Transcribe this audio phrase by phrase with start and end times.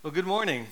[0.00, 0.68] Well, good morning.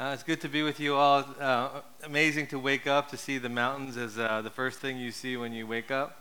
[0.00, 1.24] Uh, it's good to be with you all.
[1.38, 5.12] Uh, amazing to wake up to see the mountains as uh, the first thing you
[5.12, 6.20] see when you wake up.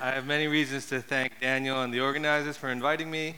[0.00, 3.34] I have many reasons to thank Daniel and the organizers for inviting me.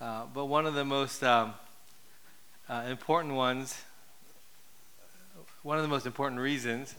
[0.00, 1.52] Uh, but one of the most um,
[2.70, 3.82] uh, important ones,
[5.62, 6.94] one of the most important reasons,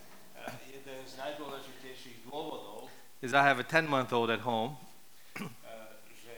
[0.68, 2.92] jeden z najdôležitejších dôvodov,
[3.24, 4.76] is I have a 10 month old at home.
[5.40, 5.48] Uh,
[6.12, 6.36] že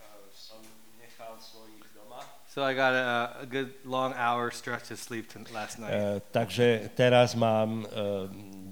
[0.00, 0.64] uh, som
[0.96, 2.24] nechal svojich doma.
[2.48, 5.92] So I got a, a good long hour stretch of sleep t- last night.
[5.92, 7.88] E, takže teraz mám e,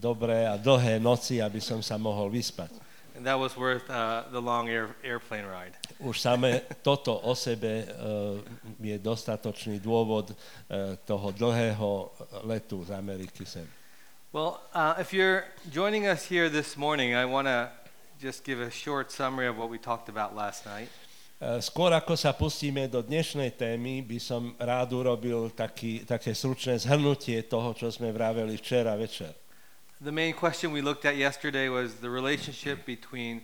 [0.01, 2.73] dobré a dlhé noci, aby som sa mohol vyspať.
[3.25, 5.73] That was worth uh, the long air, airplane ride.
[5.97, 7.87] Už samé toto o sebe e,
[8.85, 10.35] je dostatočný dôvod e,
[11.09, 12.13] toho dlhého
[12.45, 13.65] letu z Ameriky sem.
[14.29, 17.73] Well, uh, if you're joining us here this morning, I want to
[18.21, 20.93] just give a short summary of what we talked about last night.
[21.41, 26.77] E, Skôr ako sa pustíme do dnešnej témy, by som rád urobil taký, také stručné
[26.77, 29.44] zhrnutie toho, čo sme vraveli včera večer.
[30.01, 33.43] The main question we looked at yesterday was the relationship between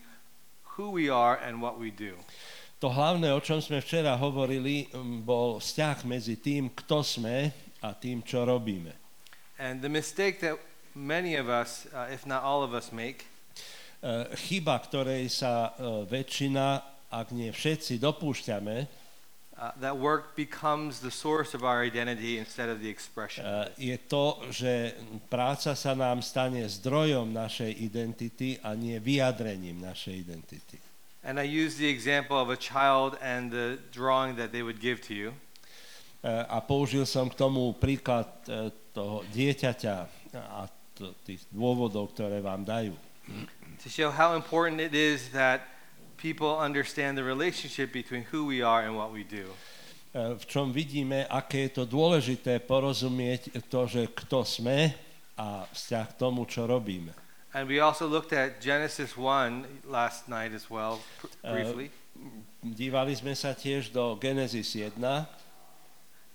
[0.77, 2.15] who we are and what we do.
[2.81, 7.53] To hlavné, o čom sme včera hovorili, m, bol vzťah medzi tým, kto sme
[7.85, 8.97] a tým, čo robíme.
[9.61, 10.57] And the mistake that
[10.97, 13.29] many of us, uh, if not all of us, make
[14.01, 16.81] E, Chyba, ktorej sa e, väčšina,
[17.13, 19.00] ak nie všetci, dopúšťame, uh,
[19.81, 23.45] that work becomes the source of our identity instead of the expression.
[23.45, 24.97] e, je to, že
[25.29, 30.79] práca sa nám stane zdrojom našej identity a nie vyjadrením našej identity.
[31.21, 35.05] And I use the example of a child and the drawing that they would give
[35.09, 35.37] to you.
[36.25, 38.29] E, A použil som k tomu príklad
[38.97, 39.97] toho dieťaťa
[40.35, 40.67] a
[41.25, 42.93] tých dôvodov, ktoré vám dajú.
[43.81, 45.65] to show how important it is that
[46.21, 49.49] people understand the relationship between who we are and what we do.
[50.13, 54.93] E, v čom vidíme, aké je to dôležité porozumieť to, že kto sme
[55.41, 57.17] a vzťah k tomu, čo robíme.
[57.51, 61.03] And we also looked at Genesis 1 last night as well,
[61.43, 61.87] Uh, briefly,
[62.61, 65.01] Dívali sme sa tiež do Genesis 1,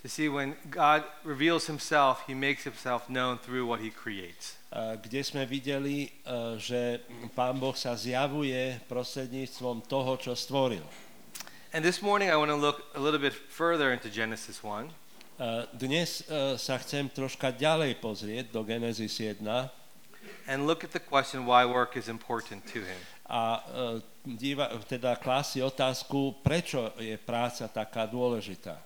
[0.06, 4.62] to see when God reveals himself, he makes himself known through what he creates.
[4.76, 7.02] kde sme videli, e, že
[7.34, 10.86] Pán Boh sa zjavuje prostredníctvom toho, čo stvoril.
[11.74, 14.94] And this morning I want to look a little bit further into Genesis 1
[15.36, 19.42] E, Dnes e, sa chcem troška ďalej pozrieť do Genesis 1
[20.46, 23.02] and look at the question why work is important to him.
[23.26, 23.66] a
[24.22, 28.78] díva, teda klási otázku, prečo je práca taká dôležitá.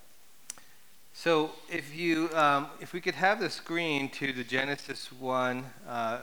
[1.19, 6.19] So if you, um, if we could have the screen to the Genesis 1, uh,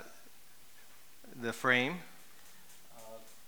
[1.42, 2.00] the frame.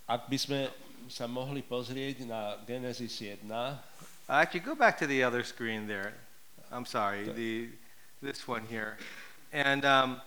[0.05, 0.69] Ak by sme
[1.09, 3.49] sa mohli pozrieť na Genesis 1,
[4.29, 6.13] Actually, go back to the other screen there.
[6.69, 7.73] I'm sorry, the
[8.21, 9.01] this one here.
[9.49, 10.21] And um,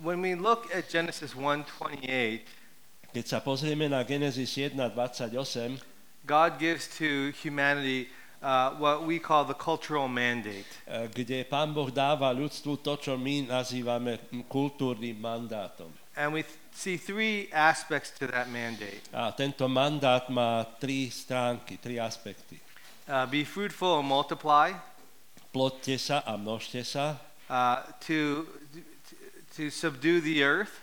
[0.00, 2.40] when we look at Genesis 1:28,
[3.12, 5.28] keď sa pozrieme na Genesis 1.28,
[6.24, 8.08] God gives to humanity
[8.44, 10.68] uh, what we call the cultural mandate.
[10.84, 14.20] e, kde Pán Boh dáva ľudstvu to, čo my nazývame
[14.52, 15.88] kultúrnym mandátom.
[16.14, 19.00] And we see three aspects to that mandate.
[19.10, 22.60] A tento mandát má tri stránky, tri aspekty.
[23.08, 24.76] Uh, be fruitful and multiply,
[25.54, 27.14] Plodte sa a množte sa,
[27.46, 28.42] uh, to,
[29.54, 30.82] to subdue the earth,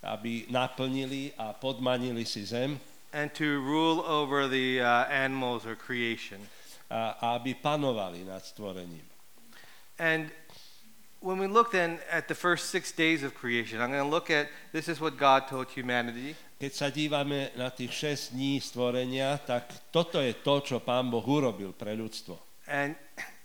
[0.00, 2.80] aby naplnili a podmanili si zem
[3.16, 6.38] and to rule over the uh, animals or creation.
[6.90, 9.04] A, aby panovali nad stvorením.
[9.98, 10.30] And
[11.20, 14.30] when we look then at the first six days of creation, I'm going to look
[14.30, 16.36] at this is what God told humanity.
[16.56, 21.20] Keď sa dívame na tých 6 dní stvorenia, tak toto je to, čo Pán Boh
[21.20, 22.40] urobil pre ľudstvo.
[22.64, 22.96] And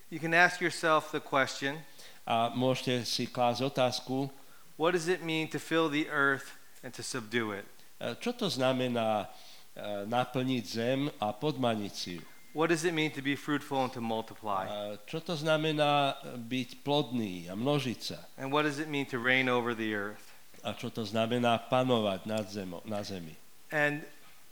[0.08, 1.84] you can ask yourself the question
[2.24, 4.30] A môžete si klásť otázku,
[4.78, 6.56] what does it mean to fill the earth
[6.86, 7.66] and to subdue it?
[8.02, 12.24] e, čo to znamená e, naplniť zem a podmaniť si ju.
[12.54, 14.68] What does it mean to be fruitful and to multiply?
[14.68, 18.20] A čo to znamená e, byť plodný a množiť sa?
[18.36, 20.36] And what does it mean to reign over the earth?
[20.68, 23.40] A čo to znamená panovať nad zemo, na zemi?
[23.72, 24.04] And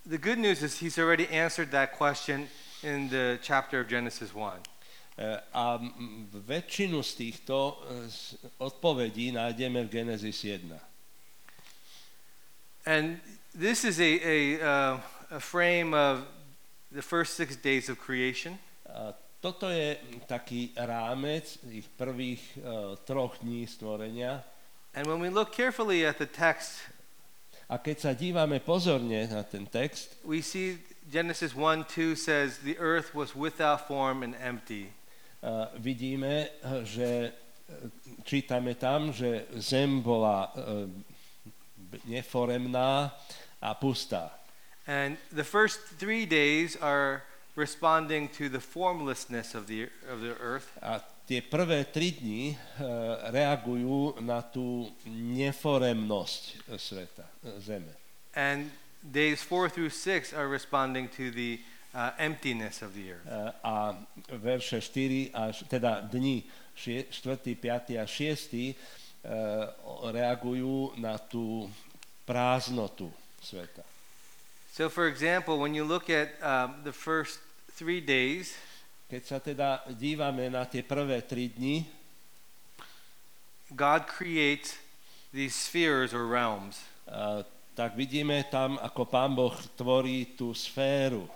[0.07, 2.47] the good news is he's already answered that question
[2.87, 4.63] in the chapter of Genesis 1.
[5.19, 5.75] E, A
[6.31, 10.71] väčšinu z týchto e, z- odpovedí nájdeme v Genesis 1.
[12.87, 13.19] And
[13.51, 16.23] this is a, a, uh, a frame of
[16.91, 18.57] the first six days of creation.
[18.89, 19.95] A Toto je
[20.27, 24.43] taký rámec ich prvých uh, troch dní stvorenia.
[24.91, 26.91] And when we look carefully at the text,
[27.69, 32.75] A keď sa dívame pozorne na ten text, we see Genesis 1 2 says, The
[32.81, 34.89] earth was without form and empty.
[35.45, 37.31] uh, vidíme, uh, že
[38.25, 40.89] čítame tam, že zem bola uh,
[42.09, 43.13] neforemná
[43.61, 44.38] a pustá.
[44.89, 47.21] And the first three days are
[47.53, 50.65] responding to the formlessness of the, of the earth.
[50.81, 50.97] A
[51.29, 57.93] tie prvé tri dni uh, reagujú na tú neforemnosť uh, sveta, uh, zeme.
[58.33, 58.73] And
[59.05, 61.61] days four through six are responding to the
[61.93, 63.29] uh, emptiness of the earth.
[63.29, 63.75] Uh, a
[64.41, 66.41] verše 4 až, teda dni
[66.73, 67.93] 4., 5.
[67.93, 68.73] a 6.
[69.21, 69.69] Uh,
[70.09, 71.69] reagujú na tú
[72.25, 73.85] prázdnotu sveta.
[74.79, 77.43] So, for example, when you look at um, the first
[77.75, 78.55] three days,
[79.11, 81.83] Keď sa teda dívame na tie prvé tri dni,
[83.75, 84.79] God creates
[85.35, 86.79] these spheres or realms.
[87.11, 87.43] uh,
[87.75, 91.27] tak vidíme tam, ako Pán Boh tvorí tú sféru.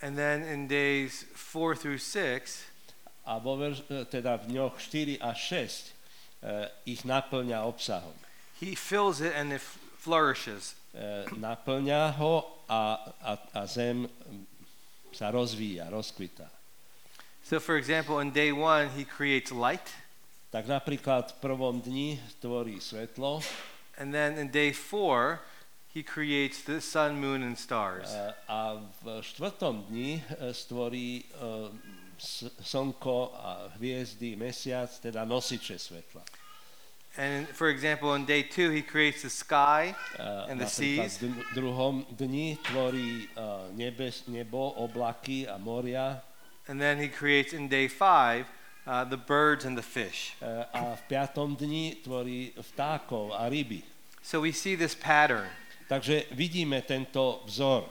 [0.00, 2.64] And then in days four through six,
[3.28, 3.76] A vo eh,
[4.08, 5.92] teda v dňoch 4 a 6
[6.40, 8.16] uh, ich naplňa obsahom.
[8.56, 9.60] He fills it and it
[10.00, 10.72] flourishes.
[10.96, 14.08] Uh, naplňa ho a, a, a zem
[15.12, 16.48] sa rozvíja, rozkvitá.
[17.44, 19.84] So, for example, in day one, he creates light.
[20.50, 23.44] Tak napríklad v prvom dni tvorí svetlo
[24.00, 25.40] And then in day four,
[25.92, 28.12] he creates the sun, moon, and stars.
[28.12, 31.24] eh, a v štvrtom dni eh, stvorí
[32.60, 36.24] slnko a hviezdy, mesiac, teda nosiče svetla.
[37.18, 41.16] And for example, in day two, he creates the sky Eh, and the seas.
[41.18, 46.20] v druhom dni tvorí eh, nebes, nebo, oblaky a moria
[46.68, 48.44] And then he creates in day five
[48.86, 50.34] uh, the birds and the fish.
[50.42, 53.80] eh, a v piatom dni tvorí vtákov a ryby.
[54.22, 55.48] So we see this pattern
[55.88, 57.86] Takže vidíme tento vzor.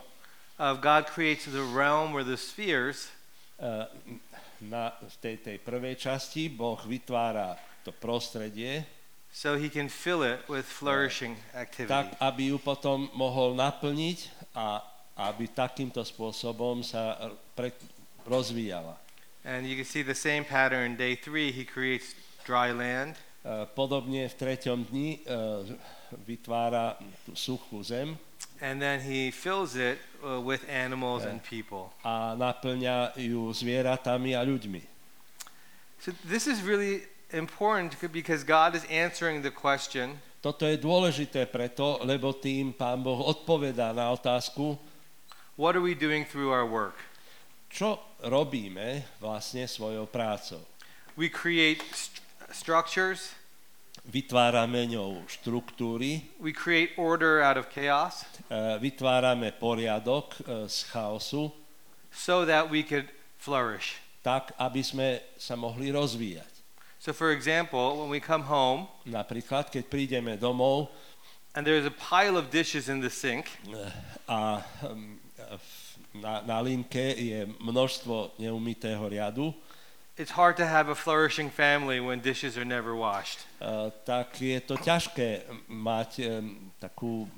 [0.60, 3.10] of God creates the realm where the spheres,
[3.60, 3.88] Eh,
[4.62, 8.84] Na, v tej, tej prvej časti Boh vytvára to prostredie,
[9.36, 11.92] so he can fill it with flourishing activity.
[11.92, 14.80] tak aby ju potom mohol naplniť a
[15.20, 17.20] aby takýmto spôsobom sa
[17.52, 17.76] pre,
[18.24, 18.96] rozvíjala.
[19.44, 21.52] And you can see the same pattern day three.
[21.52, 22.16] He creates
[22.48, 23.20] dry land.
[23.44, 25.76] Eh, Podobne v treťom dni eh,
[26.24, 26.96] vytvára
[27.36, 28.16] suchú zem
[28.64, 31.92] And then he fills it uh, with animals and people.
[32.08, 34.80] a naplňa ju zvieratami a ľuďmi.
[36.00, 37.04] So this is really
[37.36, 43.18] important because God is answering the question Toto je dôležité preto, lebo tým Pán Boh
[43.18, 44.78] odpovedá na otázku,
[45.58, 46.96] what are we doing through our work?
[47.76, 50.64] čo robíme vlastne svojou prácou.
[51.20, 52.24] We create st-
[52.56, 53.36] structures,
[54.06, 58.22] Vytvárame ňou štruktúry, we create order out of chaos
[58.54, 61.50] eh, vytvárame poriadok eh, z chaosu,
[62.14, 63.10] so that we could
[63.42, 63.98] flourish.
[64.22, 66.55] tak, aby sme sa mohli rozvíjať.
[67.06, 70.90] So, for example, when we come home Napríklad, keď prídeme domov
[71.54, 73.94] and there's a pile of dishes in the sink, eh,
[74.26, 75.22] a hm,
[76.18, 79.54] na, na linke je množstvo neumytého riadu,
[80.18, 83.46] it's hard to have a flourishing family when dishes are never washed.
[83.62, 86.42] eh, tak je to ťažké mať eh,
[86.82, 87.30] takú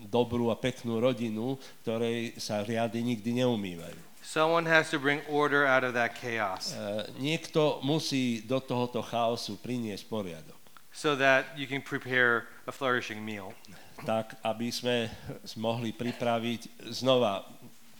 [0.00, 4.09] dobrú a peknú rodinu, ktorej sa riady nikdy neumývajú.
[4.30, 9.58] Someone has to bring order out of that chaos Eh, Niekto musí do tohoto chaosu
[9.58, 10.54] priniesť poriadok,
[10.94, 13.50] so that you can prepare a flourishing meal.
[14.06, 15.10] tak aby sme
[15.58, 17.42] mohli pripraviť znova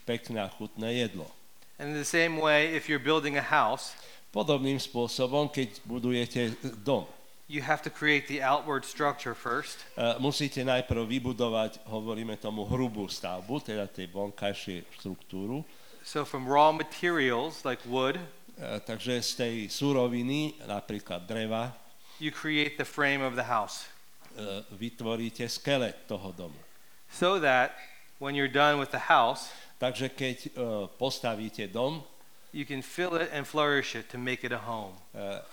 [0.06, 1.26] pekné a chutné jedlo.
[1.82, 3.98] And in the same way, if you're building a house,
[4.30, 6.54] Podobným spôsobom, keď budujete
[6.86, 7.02] dom,
[7.50, 13.10] you have to create the outward structure first, eh, musíte najprv vybudovať, hovoríme tomu, hrubú
[13.10, 15.66] stavbu, teda tej vonkajšie štruktúru.
[16.10, 18.18] So from raw materials like wood,
[18.60, 21.72] Eh, Takže z tej suroviny, napríklad dreva,
[22.20, 23.86] you create the frame of the house.
[24.36, 26.58] eh, vytvoríte skelet toho domu.
[27.14, 27.72] So that
[28.18, 30.50] when you're done with the house, Takže keď eh,
[30.98, 32.02] postavíte dom,
[32.52, 34.98] you can fill it and flourish it to make it a home.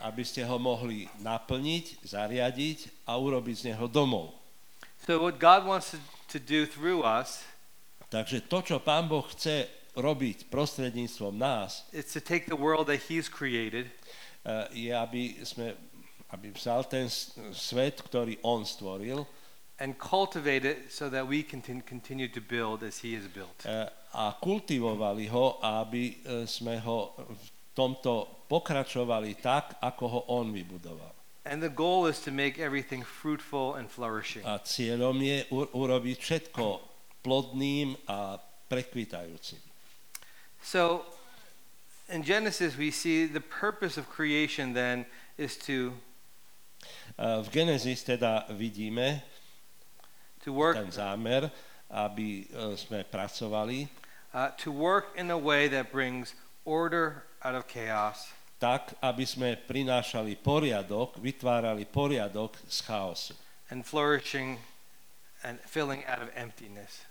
[0.02, 4.34] aby ste ho mohli naplniť, zariadiť a urobiť z neho domov.
[5.06, 6.02] So what God wants to,
[6.34, 7.46] to do through us
[8.08, 13.10] Takže to, čo Pán Boh chce robiť prostredníctvom nás, is to take the world that
[13.10, 13.89] He's created
[14.46, 15.74] eh, je, aby sme
[16.27, 17.08] aby vzal ten
[17.56, 19.24] svet, ktorý on stvoril
[19.80, 23.63] and cultivate it so that we can tin- continue to build as He has built.
[23.66, 30.50] eh, a kultivovali ho, aby e, sme ho v tomto pokračovali tak, ako ho on
[30.50, 31.13] vybudoval.
[31.46, 34.42] And the goal is to make everything fruitful and flourishing.
[34.42, 36.63] A cieľom je u- urobiť všetko
[37.22, 39.62] plodným a prekvitajúcim.
[40.62, 41.06] So
[42.10, 45.06] in Genesis, we see the purpose of creation then
[45.38, 45.94] is to,
[47.18, 49.22] V Genesis teda vidíme
[50.46, 51.50] to work ten zámer,
[51.90, 53.90] aby e, sme pracovali.
[54.32, 58.32] Uh, to work in a way that brings order out of chaos.
[58.58, 63.34] Tak, aby sme prinášali poriadok, vytvárali poriadok z chaosu.
[63.70, 64.62] And flourishing
[65.44, 67.06] and filling out of emptiness.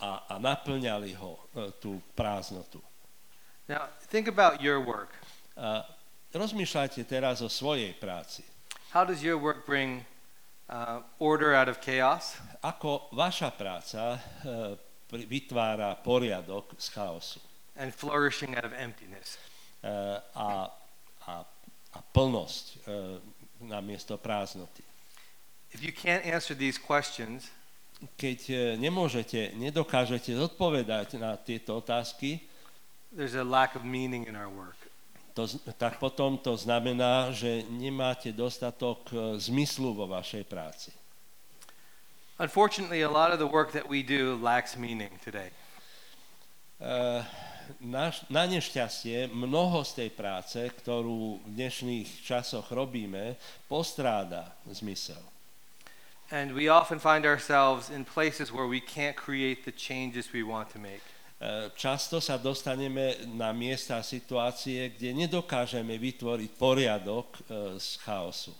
[0.00, 2.80] A, a naplňali ho, e, tú prázdnotu.
[3.68, 5.14] Now, think about your work.
[5.56, 5.86] A
[6.34, 8.42] rozmýšľajte teraz o svojej práci.
[8.92, 10.04] How does your work bring
[10.68, 12.36] uh, order out of chaos?
[12.60, 14.20] Ako vaša práca
[15.08, 17.40] pri- vytvára poriadok z chaosu
[17.76, 19.40] and flourishing out of emptiness.
[19.82, 20.70] e, a,
[21.26, 21.34] a,
[21.92, 22.78] a plnosť e,
[23.66, 24.82] namiesto prázdnoty.
[25.72, 27.50] If you can't answer these questions,
[28.18, 32.42] Keď e, nemôžete, nedokážete zodpovedať na tieto otázky,
[33.14, 34.78] there's a lack of meaning in our work.
[35.34, 35.48] to,
[35.80, 40.90] tak potom to znamená, že nemáte dostatok e, zmyslu vo vašej práci.
[42.42, 45.50] Unfortunately, a lot of the work that we do lacks meaning today.
[46.82, 47.22] E,
[47.80, 53.38] Na, na nešťastie mnoho z tej práce, ktorú v dnešných časoch robíme,
[53.70, 55.31] postráda zmysel.
[56.32, 60.72] And we often find ourselves in places where we can't create the changes we want
[60.72, 61.04] to make.
[61.36, 67.40] E, Často sa dostaneme na miesta a situácie, kde nedokážeme vytvoriť poriadok e,
[67.76, 68.56] z chaosu.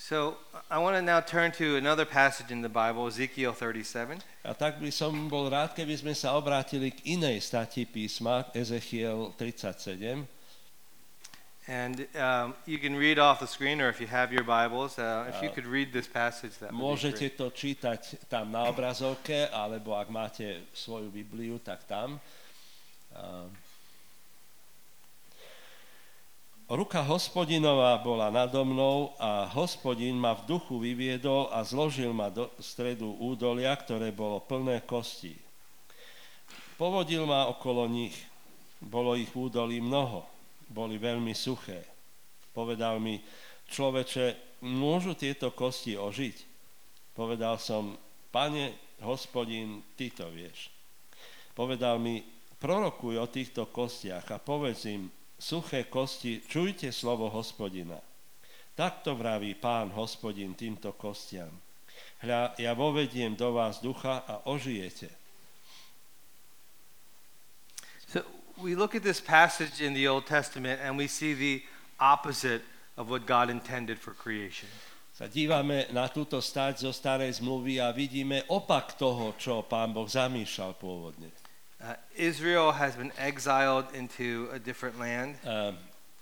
[0.00, 0.40] So
[0.72, 4.24] I want to now turn to another passage in the Bible, Ezekiel 37.
[4.44, 9.36] A tak by som bol rád, keby sme sa obrátili k inej stati písma, Ezechiel
[9.36, 10.35] 37.
[11.66, 15.26] And um, you can read off the screen, or if you have your Bibles, uh,
[15.34, 19.98] if you could read this passage, that would Môžete to čítať tam na obrazovke, alebo
[19.98, 22.22] ak máte svoju Bibliu, tak tam.
[23.10, 23.50] A-
[26.66, 32.50] Ruka hospodinová bola nado mnou a hospodin ma v duchu vyviedol a zložil ma do
[32.58, 35.38] stredu údolia, ktoré bolo plné kostí.
[36.74, 38.18] Povodil ma okolo nich.
[38.82, 40.35] Bolo ich údolí mnoho.
[40.66, 41.86] Boli veľmi suché.
[42.50, 43.20] Povedal mi,
[43.70, 46.36] človeče, môžu tieto kosti ožiť?
[47.12, 47.96] Povedal som,
[48.32, 50.72] pane, hospodin, ty to vieš.
[51.52, 52.24] Povedal mi,
[52.56, 58.00] prorokuj o týchto kostiach a povedz im, suché kosti, čujte slovo hospodina.
[58.76, 61.52] Takto vraví pán hospodin týmto kostiam.
[62.20, 65.08] Hľa, ja vovediem do vás ducha a ožijete.
[68.08, 68.22] So
[68.62, 71.62] we look at this passage in the Old Testament and we see the
[72.00, 72.62] opposite
[72.96, 74.68] of what God intended for creation.
[75.16, 80.04] Sa dívame na túto stať zo starej zmluvy a vidíme opak toho, čo pán Boh
[80.04, 81.32] zamýšľal pôvodne.
[81.80, 85.72] Uh, Israel has been exiled into a different land, Uh,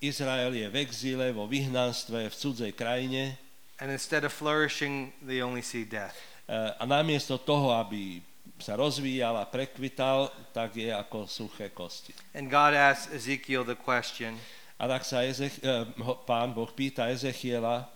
[0.02, 3.40] Izrael je v exíle, vo vyhnanstve, v cudzej krajine
[3.82, 6.14] and instead of flourishing, they only see death.
[6.48, 8.20] uh, a namiesto toho, aby
[8.58, 12.14] sa rozvíjal a prekvital, tak je ako suché kosti.
[12.34, 14.38] And God asks Ezekiel the question
[14.74, 15.62] A tak sa Ezech,
[16.02, 17.86] ho- pán Boh pýta Ezechiela,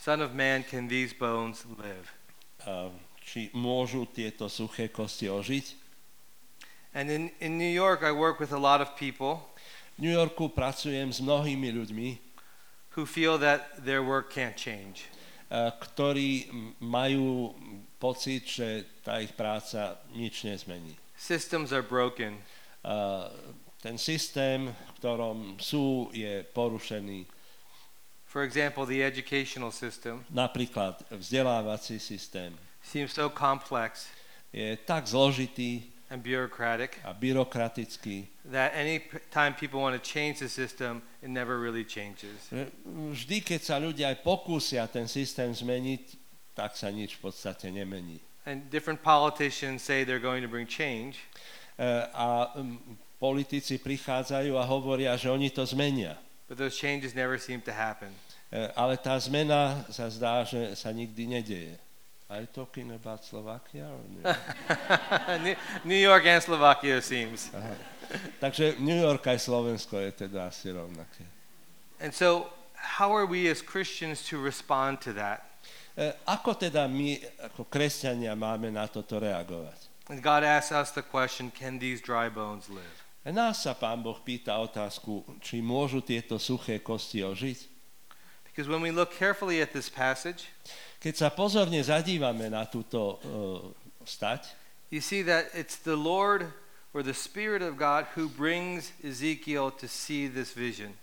[0.00, 2.08] Son of man, can these bones live?
[2.66, 2.88] uh,
[3.20, 5.66] či môžu tieto suché kosti ožiť.
[6.94, 9.42] And in, in New York, I work with a lot of people
[9.94, 12.08] V New Yorku pracujem s mnohými ľuďmi,
[12.98, 15.06] who feel that their work can't change.
[15.54, 16.50] Uh, ktorí
[16.82, 17.54] majú
[18.02, 20.98] pocit, že tá ich práca nič nezmení.
[21.14, 22.42] Systems are broken.
[22.82, 23.30] Uh,
[23.78, 27.30] ten systém, v ktorom sú, je porušený.
[28.26, 32.50] For example, the educational system Napríklad vzdelávací systém
[32.82, 34.10] seems so complex
[34.50, 39.02] je tak zložitý and bureaucratic a byrokratický, that any
[39.34, 42.46] time people want to change the system, it never really changes.
[42.86, 46.14] vždy, keď sa ľudia aj pokúsia ten systém zmeniť,
[46.54, 48.22] tak sa nič v podstate nemení.
[48.46, 51.18] And different politicians say they're going to bring change,
[51.74, 52.78] Uh, a um,
[53.18, 56.14] politici prichádzajú a hovoria, že oni to zmenia.
[56.46, 58.14] but those changes never seem to happen.
[58.54, 61.74] Uh, ale tá zmena sa zdá, že sa nikdy nedeje.
[62.30, 63.84] Are you talking about Slovakia?
[63.84, 64.00] Or?
[65.38, 67.52] New- New York and Slovakia seems.
[67.52, 67.74] Aha.
[68.40, 71.24] Takže New York aj Slovensko je teda asi rovnaké.
[72.00, 72.48] And so,
[72.96, 75.44] how are we as Christians to respond to that?
[75.96, 79.92] E, Ako teda my ako kresťania máme na toto reagovať?
[80.08, 83.04] And God asks us the question, can these dry bones live?
[83.24, 87.72] A nás sa Pán Boh pýta otázku, či môžu tieto suché kosti ožiť.
[88.44, 90.52] Because when we look carefully at this passage,
[91.04, 93.60] Keď sa pozorne zadívame na túto uh,
[94.08, 94.48] stať,
[94.88, 96.48] you see that it's the Lord
[96.96, 100.96] or the Spirit of God who brings Ezekiel to see this vision.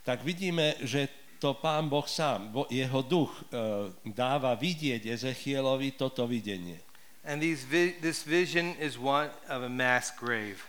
[0.00, 1.08] tak vidíme, že
[1.40, 6.80] to Pán Boh sám, bo- jeho duch uh, dáva vidieť Ezechielovi toto videnie.
[7.24, 10.60] And these vi- this vision is one of a mass grave.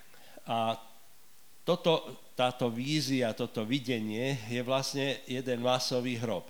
[0.47, 0.75] A
[1.63, 6.47] toto, táto vízia, toto videnie je vlastne jeden masový hrob.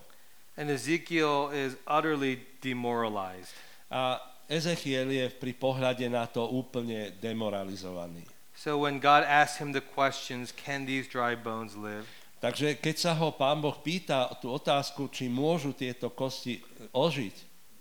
[0.55, 3.51] And Ezekiel is utterly demoralized.
[3.91, 8.23] A Ezechiel je pri pohľade na to úplne demoralizovaný.
[8.55, 12.07] So when God asks him the questions, can these dry bones live?
[12.39, 16.61] Takže keď sa ho pán Boh pýta tú otázku, či môžu tieto kosti
[16.93, 17.35] ožiť,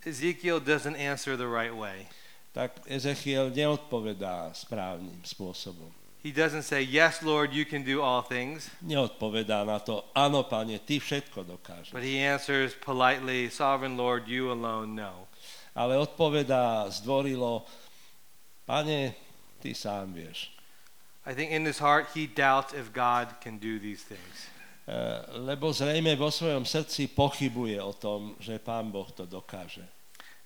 [0.05, 2.11] Ezekiel doesn't answer the right way.
[2.55, 5.91] tak Ezechiel neodpovedá správnym spôsobom.
[6.25, 8.73] He doesn't say, Yes, Lord, you can do all things.
[8.81, 11.93] Neodpovedá na to, áno, pane, ty všetko dokážeš.
[11.93, 15.29] But he answers politely, Sovereign Lord, you alone know.
[15.77, 17.69] Ale odpovedá zdvorilo,
[18.65, 19.13] pane,
[19.61, 20.49] ty sám vieš.
[21.29, 24.49] I think in his heart, he doubts if God can do these things.
[24.89, 24.97] E,
[25.45, 29.85] lebo zrejme vo svojom srdci pochybuje o tom, že pán Boh to dokáže.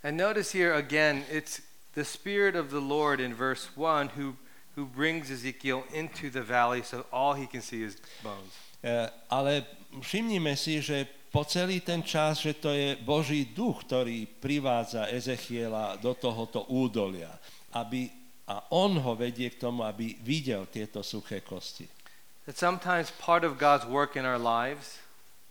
[0.03, 1.63] And notice here again, it's
[1.95, 4.35] the Spirit of the Lord in verse 1 who,
[4.79, 8.55] who brings Ezekiel into the valley so all he can see is bones.
[8.79, 9.67] E, ale
[9.99, 11.03] všimnime si, že
[11.35, 17.35] po celý ten čas, že to je Boží duch, ktorý privádza Ezechiela do tohoto údolia,
[17.75, 18.07] aby,
[18.47, 21.91] a on ho vedie k tomu, aby videl tieto suché kosti.
[22.47, 25.03] That sometimes part of God's work in our lives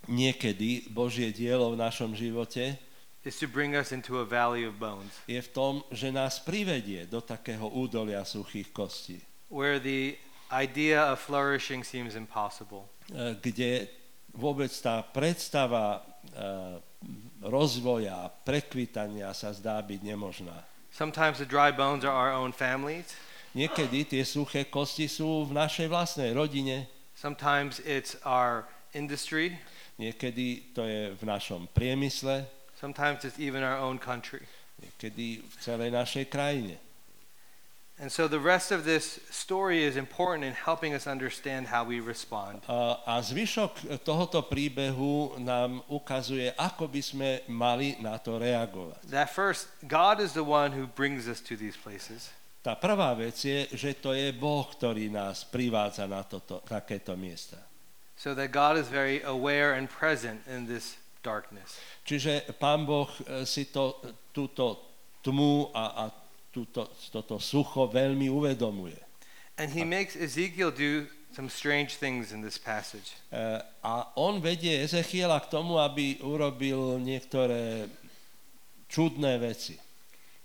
[0.07, 2.79] Niekedy Božie dielo v našom živote
[3.27, 7.03] is to bring us into a valley of bones je v tom, že nás privedie
[7.05, 9.19] do takého údolia suchých kostí,
[9.51, 10.15] where the
[10.47, 12.87] idea of flourishing seems impossible.
[13.11, 13.91] e, kde
[14.31, 16.79] vôbec tá predstava e,
[17.43, 20.55] rozvoja, prekvitania sa zdá byť nemožná.
[20.89, 23.13] Sometimes the dry bones are our own families.
[23.53, 26.87] Niekedy tie suché kosti sú v našej vlastnej rodine,
[27.17, 29.57] Sometimes it's our industry.
[29.97, 32.45] niekedy to je v našom priemysle,
[32.77, 34.45] Sometimes it's even our own country.
[34.81, 36.77] niekedy v celej našej krajine.
[37.97, 41.97] And so the rest of this story is important in helping us understand how we
[41.97, 42.61] respond.
[42.69, 49.01] A, a zvyšok tohoto príbehu nám ukazuje, ako by sme mali na to reagovať.
[49.09, 52.29] That first, God is the one who brings us to these places.
[52.61, 57.57] Tá prvá vec je, že to je Boh, ktorý nás privádza na toto, takéto miesta.
[58.13, 61.75] So that God is very aware and present in this darkness.
[62.07, 63.99] Čiže Pán Boh e, si to,
[64.31, 64.79] túto
[65.19, 66.15] tmu a, a
[66.47, 68.95] túto, toto sucho veľmi uvedomuje.
[69.59, 73.19] And he makes Ezekiel do some strange things in this passage.
[73.27, 77.91] E, A on vedie Ezechiela k tomu, aby urobil niektoré
[78.87, 79.75] čudné veci.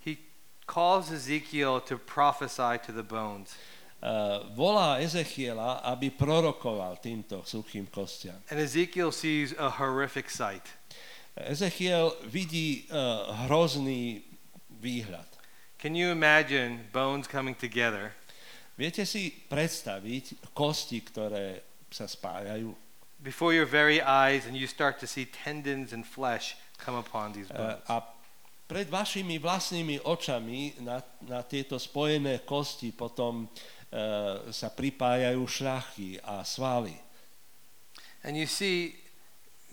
[0.02, 0.18] He
[0.66, 3.54] calls Ezekiel to prophesy to the bones.
[4.02, 8.34] Uh, volá Ezechiela, aby prorokoval týmto suchým kostiam.
[8.50, 10.66] And Ezekiel sees a horrific sight.
[11.38, 14.26] Ezechiel vidí uh, hrozný
[14.82, 15.30] výhľad.
[15.78, 18.10] Can you imagine bones coming together
[18.72, 21.62] Viete si predstaviť kosti, ktoré
[21.92, 22.74] sa spájajú?
[23.22, 27.46] before your very eyes and you start to see tendons and flesh come upon these
[27.54, 27.86] Uh, bones?
[27.86, 28.02] a
[28.66, 33.81] pred vašimi vlastnými očami na, na tieto spojené kosti potom uh,
[34.48, 36.96] sa pripájajú šľachy a svaly.
[38.24, 38.96] And you see,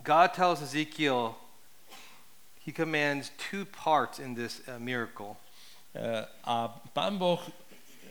[0.04, 1.38] God tells Ezekiel,
[2.60, 5.38] he commands two parts in this uh, miracle.
[5.96, 7.40] Uh, a pán Boh,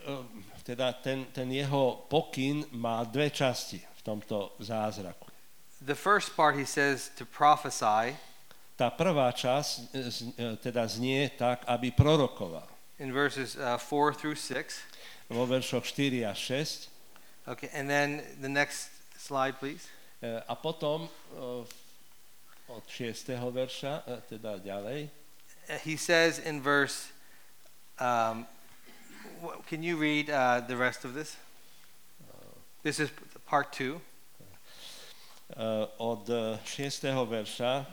[0.07, 0.25] uh,
[0.65, 5.29] teda ten, ten jeho pokyn má dve časti v tomto zázraku.
[5.85, 8.17] The first part, he says to prophesy
[8.79, 12.79] Tá prvá časť e, e, teda znie tak, aby prorokoval.
[12.99, 14.83] in verses uh, 4 through 6.
[15.29, 16.89] Vo veršoch 4 a 6.
[17.49, 18.89] Okay, and then the next
[19.19, 19.85] slide, please.
[20.23, 21.65] E, A potom e,
[22.69, 23.29] od 6.
[23.53, 25.09] verša, e, teda ďalej,
[25.69, 27.13] Uh, He says in verse,
[28.01, 28.47] um,
[29.69, 31.37] can you read uh, the rest of this?
[32.83, 33.11] This is
[33.45, 34.01] part two.
[35.53, 36.25] e, od
[36.65, 37.05] 6.
[37.29, 37.85] verša,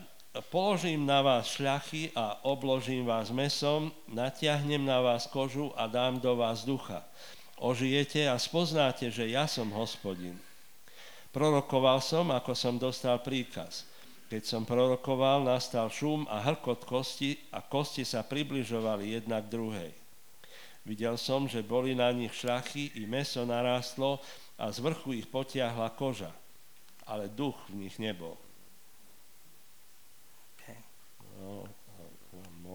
[0.52, 6.36] položím na vás šľachy a obložím vás mesom, natiahnem na vás kožu a dám do
[6.36, 7.04] vás ducha.
[7.56, 10.36] Ožijete a spoznáte, že ja som hospodin.
[11.32, 13.88] Prorokoval som, ako som dostal príkaz.
[14.26, 19.90] Keď som prorokoval, nastal šum a hrkot kosti a kosti sa približovali jedna k druhej.
[20.86, 24.22] Videl som, že boli na nich šľachy i meso narástlo
[24.54, 26.30] a z vrchu ich potiahla koža,
[27.06, 28.38] ale duch v nich nebol.
[30.56, 30.78] Okay.
[31.42, 31.66] No,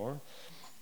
[0.01, 0.17] more.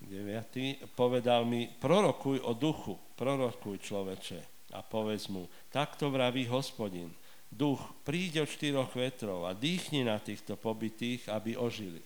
[0.00, 0.80] Deviatý.
[0.96, 4.72] Povedal mi, prorokuj o duchu, prorokuj človeče.
[4.72, 7.12] A povedz mu, takto vraví hospodin,
[7.52, 12.00] duch, príď od štyroch vetrov a dýchni na týchto pobytých, aby ožili.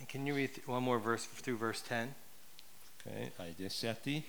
[0.00, 2.08] And can you read one more verse through verse 10?
[3.02, 4.22] Okay, aj desiatý.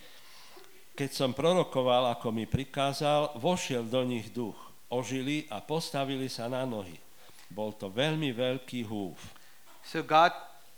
[0.94, 4.58] Keď som prorokoval, ako mi prikázal, vošiel do nich duch.
[4.89, 6.98] Ožili a postavili sa na nohy.
[7.50, 9.18] Bol to veľmi veľký húf.
[9.86, 10.34] So God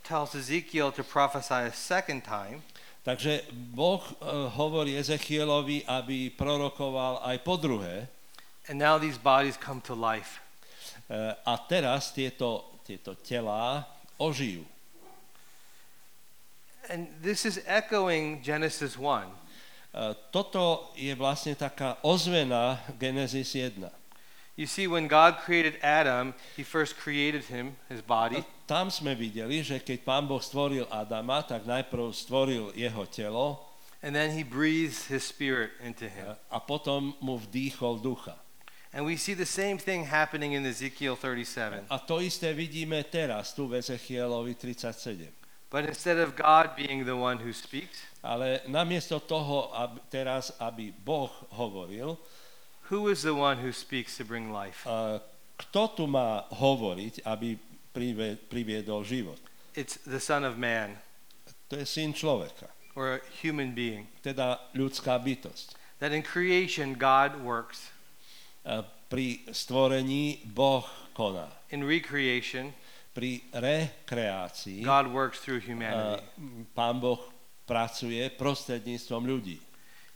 [0.06, 2.62] tells Ezekiel to prophesy a second time,
[3.06, 4.14] Takže Boh e,
[4.50, 8.10] hovorí Ezechielovi, aby prorokoval aj po druhé.
[8.66, 10.42] and now these bodies come to life.
[11.06, 11.14] E,
[11.46, 13.86] a teraz tieto, tieto telá
[14.18, 14.66] ožijú.
[16.90, 19.30] And this is echoing Genesis 1.
[19.30, 23.86] E, Toto je vlastne taká ozvena Genesis 1.
[24.58, 29.62] You see, when God created Adam, he first created him, his body, Tam sme videli,
[29.62, 33.62] že keď Pán Boh stvoril Adama, tak najprv stvoril jeho telo
[34.02, 36.36] and then he breathes his spirit into him.
[36.50, 38.34] a potom mu vdýchol ducha.
[38.92, 41.86] And we see the same thing happening in Ezekiel 37.
[41.90, 45.30] A to isté vidíme teraz tu v Ezechielovi 37.
[45.68, 50.90] But instead of God being the one who speaks, Ale namiesto toho aby, teraz, aby
[50.90, 52.18] Boh hovoril,
[52.90, 54.86] who is the one who speaks to bring life?
[54.86, 55.18] a
[55.56, 57.56] kto tu má hovoriť, aby
[58.52, 59.40] priviedol život?
[59.72, 60.96] It's the Son of Man,
[61.66, 64.06] To je syn človeka, or a human being.
[64.22, 65.74] teda ľudská bytosť.
[65.98, 67.90] That in creation, God works.
[69.06, 70.84] Pri stvorení Boh
[71.16, 71.48] koná.
[71.72, 72.74] In recreation,
[73.16, 76.20] Pri rekreácii God works through humanity.
[76.76, 77.18] Pán Boh
[77.64, 79.58] pracuje prostredníctvom ľudí.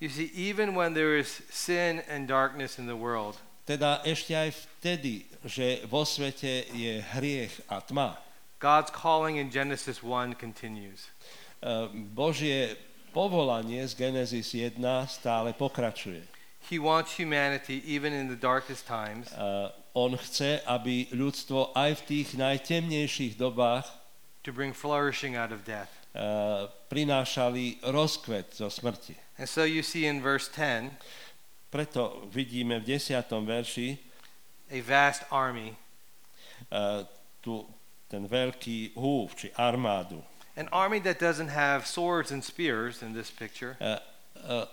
[0.00, 3.36] You see, even when there is sin and darkness in the world,
[3.70, 8.18] Teda ešte aj vtedy, že vo svete je hriech a tma,
[8.58, 11.06] God's calling in Genesis 1 continues.
[11.62, 12.74] e, Božie
[13.14, 14.74] povolanie z Genesis 1
[15.06, 16.26] stále pokračuje.
[16.66, 22.02] He wants humanity, even in the darkest times, E, On chce, aby ľudstvo aj v
[22.10, 23.86] tých najtemnejších dobách
[24.42, 25.90] to bring flourishing out of death.
[26.10, 26.26] e,
[26.90, 29.14] prinášali rozkvet zo smrti.
[29.38, 30.90] And so you see in verse 10
[31.70, 33.22] Preto vidíme v 10.
[33.46, 33.88] verši
[34.70, 35.76] a vast army, e,
[37.38, 37.62] tu
[38.10, 40.18] ten veľký húf, či armádu.
[40.58, 43.98] an army that doesn't have swords and spears in this picture, E, e,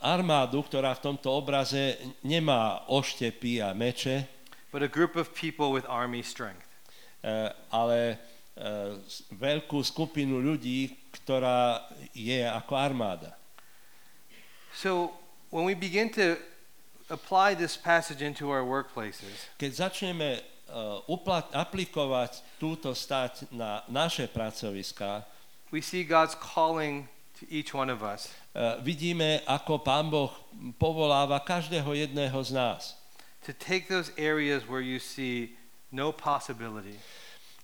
[0.01, 4.25] armádu, ktorá v tomto obraze nemá oštepy a meče,
[4.73, 6.65] but a group of people with army strength.
[7.21, 8.17] e, ale
[9.05, 13.38] s- veľkú skupinu ľudí, ktorá je ako armáda.
[14.73, 15.13] So
[15.53, 16.38] when we begin to
[17.09, 20.41] apply this passage into our workplaces, Keď začneme e,
[21.07, 25.23] uplat- aplikovať túto stať na naše pracoviská,
[25.71, 27.07] we see God's calling
[27.39, 30.31] to each one of us e, vidíme, ako Pán Boh
[30.75, 32.81] povoláva každého jedného z nás.
[33.45, 35.55] to take those areas where you see
[35.91, 36.99] no possibility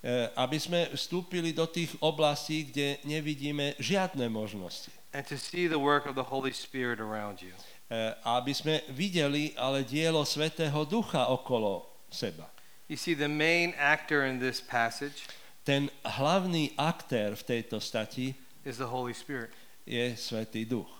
[0.03, 4.91] E, aby sme vstúpili do tých oblastí, kde nevidíme žiadne možnosti.
[5.15, 7.55] and to see the work of the Holy Spirit around you.
[7.91, 12.47] E, aby sme videli ale dielo Svetého Ducha okolo seba.
[12.87, 15.27] You see, the main actor in this passage
[15.63, 18.35] Ten hlavný aktér v tejto stati
[18.67, 19.51] is the Holy Spirit.
[19.87, 20.91] je Svetý Duch.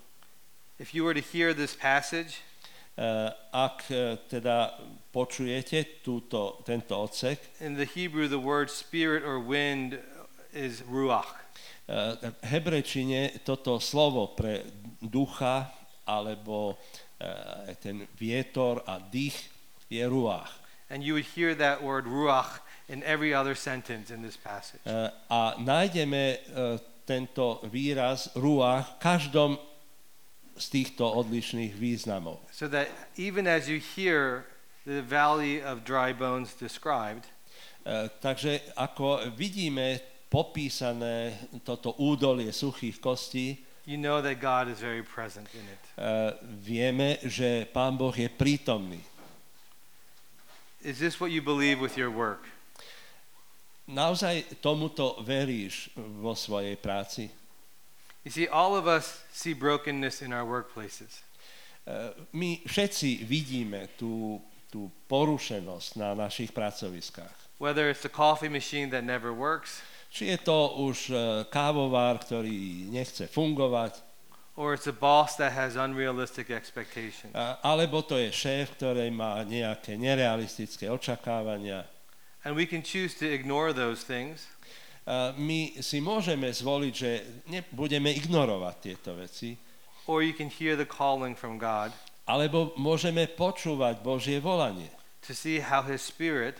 [0.79, 2.39] If you were to hear this passage,
[2.93, 4.77] E, Ak e, teda
[5.09, 9.97] počujete túto, tento odsek, in the Hebrew, the word spirit or wind
[10.53, 11.41] is ruach.
[11.89, 14.61] e, v hebrečine toto slovo pre
[15.01, 15.73] ducha
[16.05, 16.77] alebo
[17.19, 19.35] e, ten vietor a dých
[19.89, 20.51] je ruach.
[20.89, 24.81] And you would hear that word ruach in every other sentence in this passage.
[24.85, 26.37] E, A nájdeme e,
[27.03, 29.51] tento výraz ruach v každom
[30.53, 32.39] z týchto odlišných významov.
[32.53, 32.87] So that
[33.17, 34.45] even as you hear
[34.85, 37.33] the valley of dry bones described,
[37.83, 39.99] E, Takže ako vidíme
[40.31, 41.35] popísané
[41.67, 45.81] toto údolie suchých kostí, you know that God is very present in it.
[45.99, 49.01] e, vieme, že Pán Boh je prítomný.
[50.83, 52.43] Is this what you believe with your work?
[53.87, 57.27] Naozaj tomuto veríš vo svojej práci?
[58.23, 61.23] You see, all of us see brokenness in our workplaces.
[61.83, 64.39] E, My všetci vidíme tú,
[64.71, 67.59] tú porušenosť na našich pracoviskách.
[67.59, 71.15] Whether it's the coffee machine that never works, Či je to už e,
[71.49, 73.97] kávovár, ktorý nechce fungovať,
[74.53, 77.33] or it's a boss that has unrealistic expectations.
[77.65, 81.89] Alebo to je šéf, ktorý má nejaké nerealistické očakávania.
[82.45, 84.45] And we can choose to ignore those things,
[85.35, 87.11] my si môžeme zvoliť, že
[87.49, 89.57] nebudeme ignorovať tieto veci,
[90.05, 91.89] or you can hear the calling from God
[92.23, 94.87] alebo môžeme počúvať Božie volanie
[95.23, 96.59] to see how His Spirit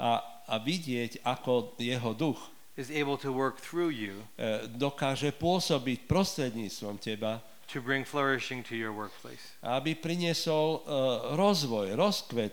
[0.00, 2.40] a, a vidieť, ako jeho duch
[2.76, 8.76] is able to work through you e, dokáže pôsobiť prostredníctvom teba, to bring flourishing to
[8.76, 9.56] your workplace.
[9.60, 11.00] aby priniesol e,
[11.36, 12.52] rozvoj, rozkvet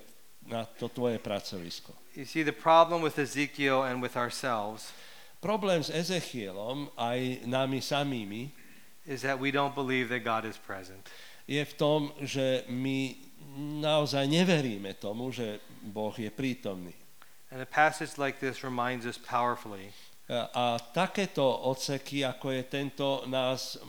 [0.49, 1.95] na to tvoje pracovisko.
[2.17, 4.91] You see, the problem with Ezekiel and with ourselves
[5.39, 8.51] Problém s Ezechielom aj nami samými
[9.07, 11.07] is that we don't believe that God is present.
[11.47, 13.15] je v tom, že my
[13.81, 16.93] naozaj neveríme tomu, že Boh je prítomný.
[17.49, 19.95] And a passage like this reminds us powerfully
[20.29, 23.81] A, takéto odseky, ako je tento, nás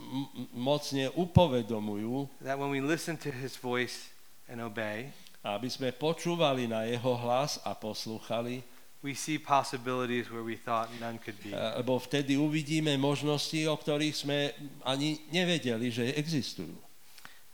[0.57, 4.09] mocne upovedomujú, that when we listen to His voice
[4.49, 5.13] and obey,
[5.45, 8.65] aby sme počúvali na jeho hlas a poslúchali,
[9.05, 11.53] we see possibilities where we thought none could be.
[11.53, 16.73] lebo vtedy uvidíme možnosti, o ktorých sme ani nevedeli, že existujú.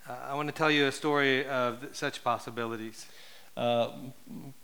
[0.07, 3.03] Uh, I want to tell you a story of such possibilities.
[3.57, 3.89] A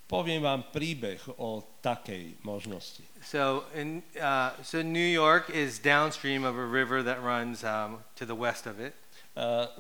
[0.06, 3.02] poviem vám príbeh o takej možnosti.
[3.26, 8.30] So, in, uh, so New York is downstream of a river that runs um, to
[8.30, 8.94] the west of it.
[9.34, 9.74] A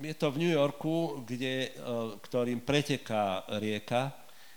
[0.00, 1.80] je to v New Yorku, kde, e,
[2.20, 4.12] ktorým preteká rieka,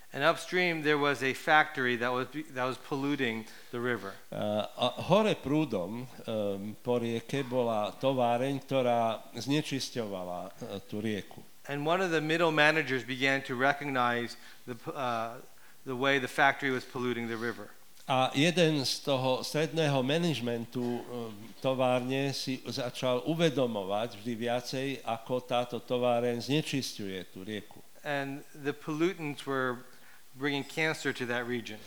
[0.09, 2.25] And upstream, there was a factory that was,
[2.57, 4.13] that was polluting the river.
[4.33, 11.45] A hore prúdom um, po rieke bola továreň, ktorá znečisťovala uh, tú rieku.
[11.69, 15.37] And one of the middle managers began to recognize the, uh,
[15.85, 17.69] the way the factory was polluting the river.
[18.09, 21.29] A jeden z toho stredného manažmentu um,
[21.61, 27.77] továrne si začal uvedomovať vždy viacej, ako táto továreň znečisťuje tú rieku.
[28.01, 29.85] And the pollutants were
[30.33, 31.77] bringing cancer to that region.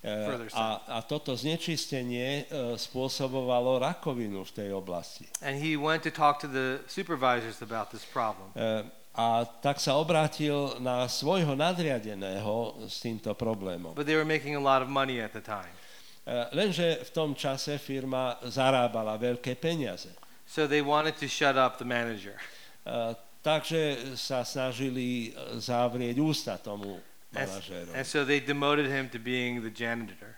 [0.00, 5.28] Further a, a toto znečistenie e, spôsobovalo rakovinu v tej oblasti.
[5.42, 8.48] And he went to talk to the supervisors about this problem.
[8.56, 8.88] E,
[9.18, 13.98] A tak sa obrátil na svojho nadriadeného s týmto problémom.
[13.98, 15.74] But they were making a lot of money at the time.
[16.22, 20.14] E, Lenže v tom čase firma zarábala veľké peniaze.
[20.46, 22.38] So they wanted to shut up the manager.
[22.86, 26.98] E, Takže sa snažili e, zavrieť ústa tomu
[27.34, 27.94] manažérovi.
[27.94, 30.34] and so they demoted him to being the janitor,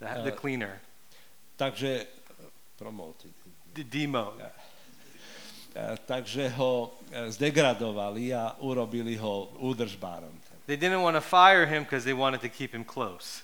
[0.00, 0.80] the, the cleaner,
[1.56, 2.06] Takže
[2.80, 3.32] promoted.
[3.72, 4.36] demo.
[4.40, 4.48] E,
[6.06, 10.32] Takže ho e, zdegradovali a urobili ho údržbárom.
[10.66, 13.42] They didn't want to fire him because they wanted to keep him close.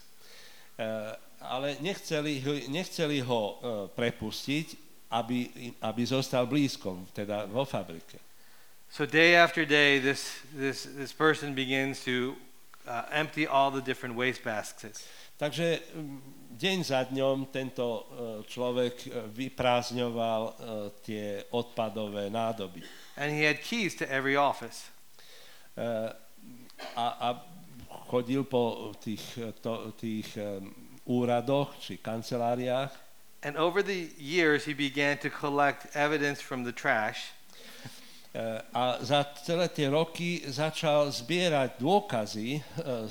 [0.79, 4.67] E, Ale nechceli, ho- nechceli ho e, prepustiť,
[5.11, 5.51] aby,
[5.83, 8.19] aby zostal blízko, teda vo fabrike.
[8.91, 12.37] So day after day, this, this, this person begins to
[12.87, 15.05] uh, empty all the different waste baskets.
[15.37, 18.03] Takže mm, deň za dňom tento e,
[18.47, 20.53] človek e, vyprázdňoval e,
[21.03, 22.79] tie odpadové nádoby.
[23.19, 24.87] And he had keys to every office.
[25.73, 27.29] A, a
[28.13, 29.25] chodil po tých,
[29.65, 30.61] to, tých e,
[31.09, 32.93] úradoch či kanceláriách
[33.43, 37.35] And over the years, he began to collect evidence from the trash
[38.73, 42.61] a za celé tie roky začal zbierať dôkazy e,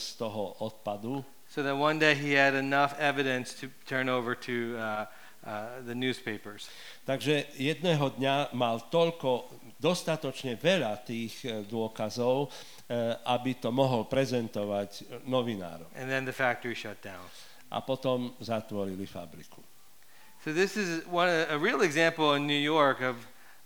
[0.01, 4.73] z toho odpadu, so that one day he had enough evidence to turn over to
[4.79, 5.05] uh,
[5.45, 6.71] uh, the newspapers.
[7.05, 12.53] Takže jedného dňa mal toľko, dostatočne veľa tých e, dôkazov,
[13.25, 15.89] aby to mohol prezentovať novinárom.
[15.97, 17.23] And then the factory shut down.
[17.71, 19.63] A potom zatvorili fabriku.
[20.43, 23.15] So this is one, a real example in New York of,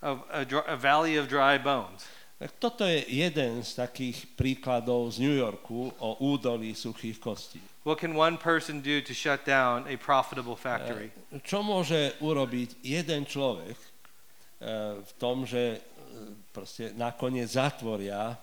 [0.02, 2.08] of a, dr- a valley of dry bones.
[2.36, 7.64] Tak toto je jeden z takých príkladov z New Yorku o údolí suchých kostí.
[7.88, 11.16] What can one person do to shut down a profitable factory?
[11.32, 13.88] E, Čo môže urobiť jeden človek e,
[15.00, 15.80] v tom, že e,
[16.52, 18.36] proste nakoniec zatvoria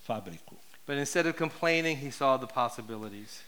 [0.00, 0.56] fabriku?
[0.86, 3.42] But instead of complaining, he saw the possibilities.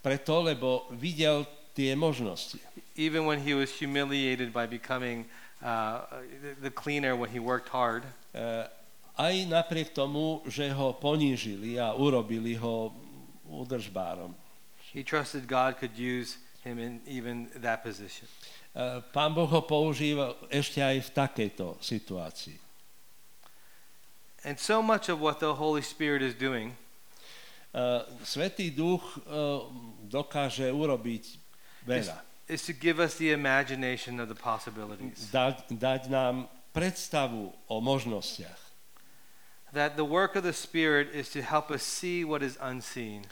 [0.00, 1.44] Preto, lebo videl
[1.78, 2.58] tie možnosti.
[2.98, 5.22] Even when he was humiliated by becoming
[5.62, 6.02] uh,
[6.58, 8.02] the, cleaner when he worked hard,
[8.34, 8.66] E,
[9.18, 12.94] Aj napriek tomu, že ho ponížili a urobili ho
[13.46, 14.34] údržbárom.
[14.94, 18.26] he trusted God could use him in even that position.
[18.74, 22.58] E, Pán Boh ho používal ešte aj v takejto situácii.
[24.46, 26.74] And so much of what the Holy Spirit is doing
[27.68, 27.84] E,
[28.24, 29.20] Svetý duch
[30.08, 31.47] dokáže urobiť
[31.86, 32.18] veľa.
[32.48, 35.28] is to give us the imagination of the possibilities.
[35.28, 38.68] dať, dať nám predstavu o možnostiach.
[39.76, 43.28] That the work of the Spirit is to help us see what is unseen.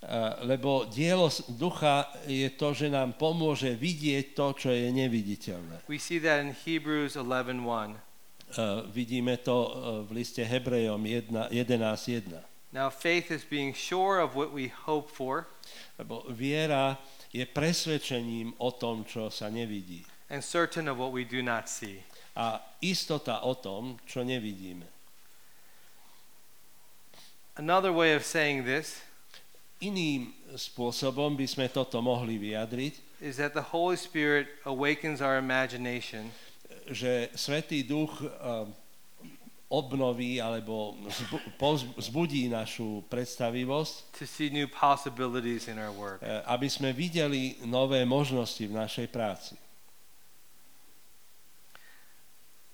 [0.00, 1.28] Uh, lebo dielo
[1.60, 5.84] ducha je to, že nám pomôže vidieť to, čo je neviditeľné.
[5.88, 7.96] We see that in Hebrews 11:1.
[8.56, 9.70] Uh, vidíme to uh,
[10.04, 12.32] v liste Hebrejom 1 11.1.
[12.72, 15.48] Now faith is being sure of what we hope for
[16.00, 16.96] Lebo viera
[17.30, 20.02] je presvedčením o tom, čo sa nevidí.
[20.30, 22.02] and certain of what we do not see.
[22.36, 24.86] A istota o tom, čo nevidíme.
[27.58, 29.02] Another way of saying this
[29.80, 36.30] Iným spôsobom by sme toto mohli vyjadriť, is that the Holy Spirit awakens our imagination
[36.90, 38.66] že Svetý Duch uh,
[39.70, 46.18] obnoví alebo zbu- pozb- zbudí našu predstavivosť, to see new possibilities in our work.
[46.20, 49.54] eh, aby sme videli nové možnosti v našej práci.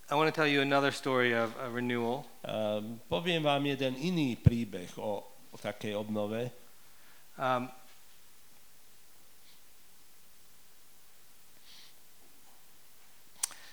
[0.09, 2.24] I want to tell you another story of a renewal.
[2.46, 6.46] Um, poviem vám jeden iný príbeh o, o takej obnove.
[7.35, 7.66] Um,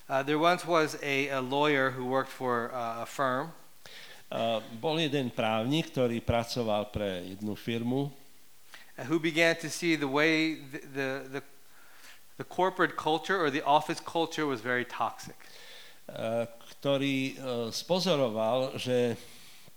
[0.10, 3.52] uh, there once was a, a lawyer who worked for uh, a firm,
[4.34, 10.10] Uh, bol jeden právnik, ktorý pracoval pre jednu firmu uh, who began to see the
[10.10, 11.42] way the, the, the,
[12.42, 15.38] the corporate culture or the office culture was very toxic.
[16.10, 17.36] uh, ktorý uh,
[17.72, 19.16] spozoroval, že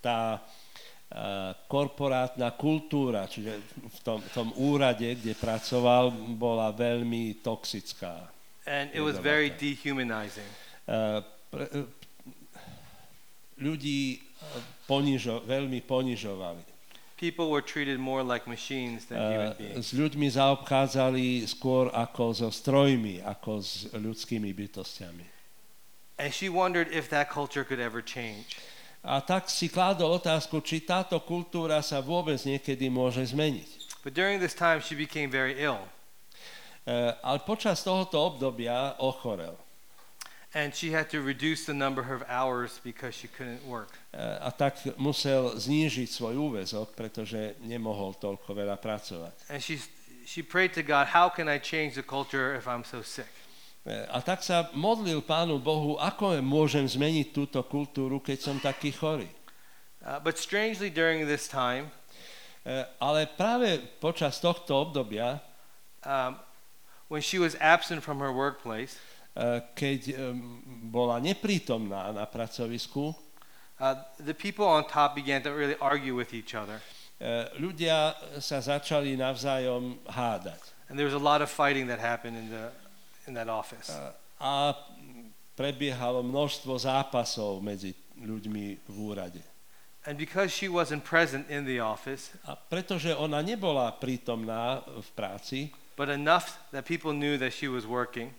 [0.02, 8.35] tá uh, korporátna kultúra, čiže v tom, v tom úrade, kde pracoval, bola veľmi toxická.
[8.66, 10.46] And it was very dehumanizing.
[10.86, 11.86] Uh, pre, uh,
[13.62, 16.62] ľudí uh, ponižo, veľmi ponižovali.
[17.16, 19.88] People were treated more like machines than human Uh, beings.
[19.88, 25.24] s ľuďmi zaobchádzali skôr ako so strojmi, ako s ľudskými bytostiami.
[26.20, 28.60] And she wondered if that culture could ever change.
[29.06, 34.02] A tak si kládol otázku, či táto kultúra sa vôbec niekedy môže zmeniť.
[34.02, 35.80] But during this time, she became very ill.
[36.86, 39.58] Uh, ale počas tohoto obdobia ochorel.
[40.54, 43.90] And she had to reduce the number of hours because she couldn't work.
[44.14, 49.34] Uh, a tak musel znížiť svoj úvezok, pretože nemohol toľko veľa pracovať.
[49.50, 49.82] And she,
[50.24, 53.28] she prayed to God, How can I change the culture if I'm so sick?
[53.82, 58.94] Uh, a tak sa modlil Pánu Bohu, ako môžem zmeniť túto kultúru, keď som taký
[58.94, 59.28] chorý.
[60.00, 61.90] Uh, but strangely, during this time,
[62.66, 65.38] Uh, ale práve počas tohto obdobia,
[66.02, 66.34] um,
[67.08, 68.98] when she was absent from her workplace,
[69.36, 73.14] uh, keď um, bola neprítomná na pracovisku,
[73.78, 76.80] uh, the people on top began to really argue with each other.
[77.20, 80.60] uh, ľudia sa začali navzájom hádať.
[80.88, 82.70] And there was a lot of fighting that happened in, the,
[83.26, 83.90] in that office.
[84.38, 84.76] A
[85.56, 89.42] prebiehalo množstvo zápasov medzi ľuďmi v úrade.
[90.06, 95.74] And because she wasn't present in the office, A pretože ona nebola prítomná v práci,
[95.96, 98.30] but enough that people knew that she was working,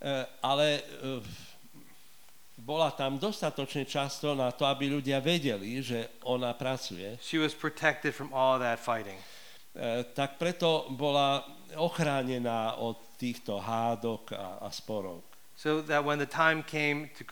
[0.00, 1.20] uh, ale uh,
[2.56, 8.14] bola tam dostatočne často na to, aby ľudia vedeli, že ona pracuje, she was protected
[8.14, 9.18] from all that fighting.
[9.76, 11.44] uh, tak preto bola
[11.76, 15.20] ochránená od týchto hádok a, a sporov.
[15.56, 17.24] So that when the time came to,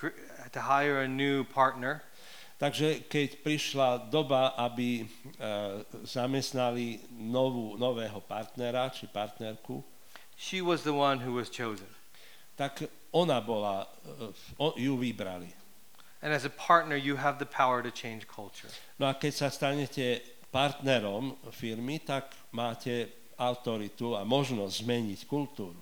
[0.52, 2.00] to hire a new partner,
[2.64, 5.06] Takže keď prišla doba, aby e,
[6.08, 9.84] zamestnali novú, nového partnera či partnerku,
[10.32, 11.84] she was the one who was chosen.
[12.56, 13.84] tak ona bola,
[14.56, 15.52] e, ju vybrali.
[16.22, 18.72] And as a partner, you have the power to change culture.
[18.96, 25.76] No a keď sa stanete partnerom firmy, tak máte autoritu a možnosť zmeniť kultúru.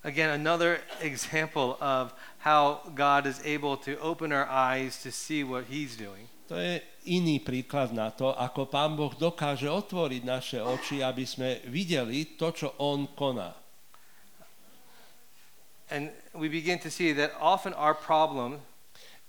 [0.00, 5.68] Again, another example of how God is able to open our eyes to see what
[5.68, 6.24] He's doing.
[6.48, 11.62] To je iný príklad na to, ako Pán Boh dokáže otvoriť naše oči, aby sme
[11.68, 13.54] videli to, čo On koná.
[15.92, 18.64] And we begin to see that often our problem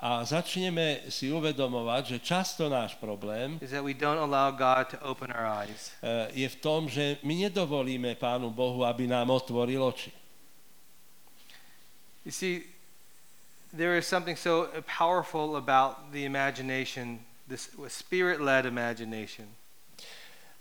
[0.02, 4.98] A začneme si uvedomovať, že často náš problém is that we don't allow God to
[5.06, 5.94] open our eyes.
[6.34, 10.10] je v tom, že my nedovolíme Pánu Bohu, aby nám otvoril oči.
[12.24, 12.64] You see,
[13.74, 19.48] there is something so powerful about the imagination, this spirit led imagination.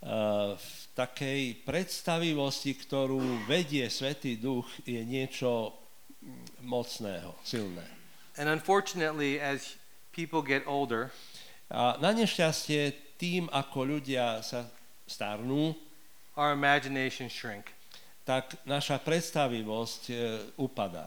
[0.01, 5.77] Eh, V takej predstavivosti, ktorú vedie Svetý Duch, je niečo
[6.25, 7.85] mm, mocného, silné.
[8.41, 9.77] And unfortunately, as
[10.17, 11.13] people get older,
[11.71, 14.67] A na nešťastie tým, ako ľudia sa
[15.07, 15.79] starnú,
[16.35, 17.71] our imagination shrink.
[18.27, 20.15] tak naša predstavivosť e,
[20.59, 21.07] upadá.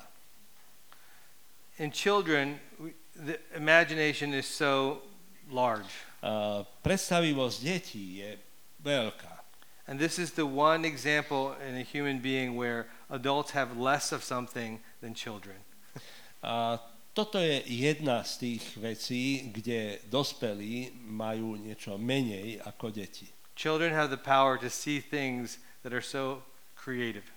[1.77, 2.59] In children,
[3.15, 5.01] the imagination is so
[5.49, 5.89] large.
[6.21, 8.37] Uh, predstavivosť detí je
[8.85, 9.33] veľká.
[9.87, 14.23] And this is the one example in a human being where adults have less of
[14.23, 15.57] something than children.
[16.43, 16.79] A
[17.13, 23.27] toto je jedna z tých vecí, kde dospelí majú niečo menej ako deti.
[23.55, 26.41] Children have the power to see things that are so
[26.73, 27.27] creative.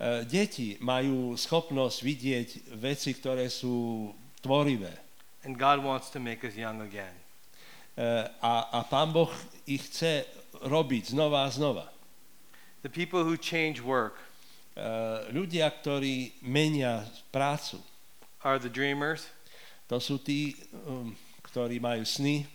[0.00, 2.48] E, Deti majú schopnosť vidieť
[2.80, 4.08] veci, ktoré sú
[4.40, 4.96] tvorivé.
[5.44, 7.12] And God wants to make us young again.
[8.00, 9.28] E, A, a Pán Boh
[9.68, 10.24] ich chce
[10.64, 11.92] robiť znova a znova.
[12.80, 14.16] The people who change work
[14.80, 14.88] E,
[15.34, 17.82] Ľudia, ktorí menia prácu,
[18.40, 19.28] are the dreamers
[19.90, 21.12] to sú tí, um,
[21.44, 22.46] ktorí majú sny,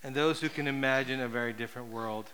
[0.00, 2.30] and those who can imagine a very different world.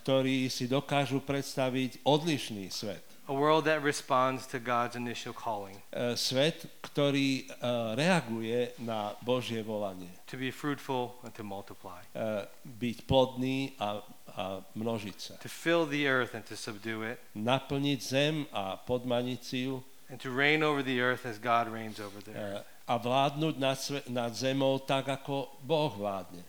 [0.00, 3.02] ktorí si dokážu predstaviť odlišný svet.
[3.26, 7.56] A world that responds to God's initial calling E, Svet, ktorý e,
[7.96, 10.12] reaguje na Božie volanie.
[10.28, 14.04] to be fruitful and to multiply, E, Byť plodný a,
[14.36, 14.42] a
[14.76, 15.34] množiť sa.
[15.40, 19.80] to fill the earth and to subdue it, Naplniť zem a podmaniť si ju
[20.12, 22.68] and to reign over the earth as God reigns over the earth.
[22.84, 26.44] a vládnuť nad, sve- nad zemou tak, ako Boh vládne.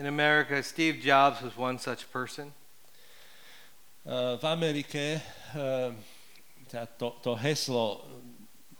[0.00, 2.56] In America, Steve Jobs was one such person.
[4.08, 5.20] V Amerike
[6.68, 8.00] teda to, to heslo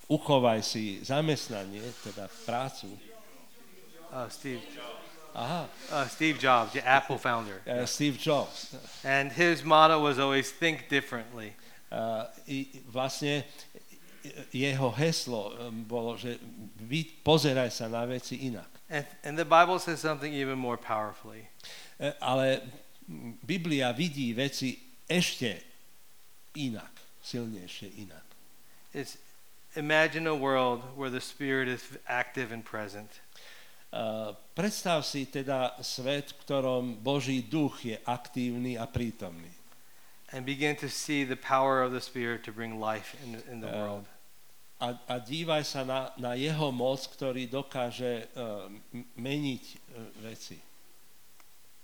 [0.09, 2.89] uchovaj si zamestnanie, teda prácu.
[4.12, 4.61] Uh, Steve,
[5.33, 7.64] Aha, uh, Steve Jobs, the Apple founder.
[7.64, 8.77] e, Steve Jobs.
[9.05, 11.57] And his motto was always think differently.
[11.89, 13.45] Uh, i vlastne
[14.53, 16.37] jeho heslo um, bolo, že
[16.77, 18.68] vy pozeraj sa na veci inak.
[18.93, 21.49] And, and the Bible says something even more powerfully.
[21.97, 22.61] E, Ale
[23.41, 24.77] Biblia vidí veci
[25.09, 25.72] ešte
[26.55, 26.92] inak,
[27.22, 28.24] silnejšie inak.
[28.92, 29.16] It's
[29.76, 33.09] imagine a world where the Spirit is active and present.
[33.92, 39.53] Uh, predstav si teda svet, v ktorom Boží duch je aktívny a prítomný.
[40.32, 43.68] and begin to see the power of the Spirit to bring life in, in the
[43.68, 44.07] Uh, world.
[44.80, 48.66] A, a dívaj sa na, na jeho moc, ktorý dokáže uh,
[49.14, 49.78] meniť uh,
[50.26, 50.59] veci.